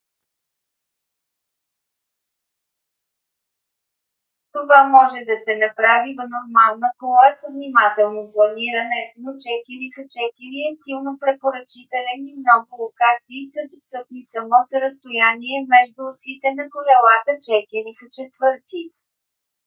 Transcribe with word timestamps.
това 4.55 4.79
може 4.95 5.19
да 5.31 5.35
се 5.45 5.53
направи 5.65 6.09
в 6.15 6.21
нормална 6.35 6.89
кола 7.01 7.27
с 7.39 7.41
внимателно 7.55 8.21
планиране 8.33 9.01
но 9.21 9.29
4х4 9.69 10.53
е 10.71 10.79
силно 10.83 11.11
препоръчителен 11.23 12.19
и 12.31 12.33
много 12.43 12.69
локации 12.83 13.51
са 13.53 13.61
достъпни 13.73 14.21
само 14.33 14.55
с 14.69 14.71
разстояние 14.83 15.59
между 15.75 16.01
осите 16.11 16.47
на 16.59 16.63
колелата 16.75 17.31
4х4 17.75 18.77